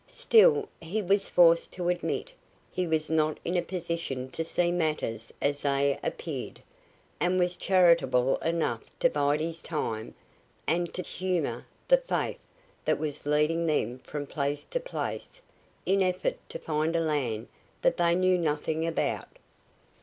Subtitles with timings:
[0.07, 2.33] Still, he was forced to admit,
[2.71, 6.59] he was not in a position to see matters as they appeared,
[7.19, 10.15] and was charitable enough to bide his time
[10.65, 12.39] and to humor the faith
[12.83, 15.39] that was leading them from place to place
[15.85, 17.47] in the effort to find a land
[17.83, 19.29] that they knew nothing about.